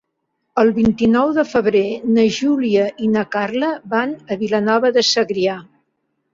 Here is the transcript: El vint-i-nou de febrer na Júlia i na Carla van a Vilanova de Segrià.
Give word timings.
El 0.61 0.69
vint-i-nou 0.77 1.33
de 1.35 1.43
febrer 1.49 1.83
na 2.15 2.25
Júlia 2.39 2.87
i 3.09 3.11
na 3.19 3.27
Carla 3.37 3.71
van 3.95 4.19
a 4.37 4.41
Vilanova 4.43 4.95
de 4.99 5.09
Segrià. 5.15 5.63